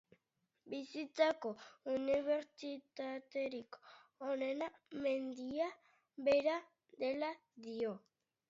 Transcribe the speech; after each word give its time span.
Bizitzako 0.69 1.51
unibertsitaterik 1.95 3.79
onena 4.31 4.71
mendia 5.05 5.69
bera 6.31 6.57
dela 7.05 7.31
dio. 7.69 7.95